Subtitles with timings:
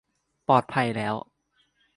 [0.47, 1.15] ปลอดภัยแล้ว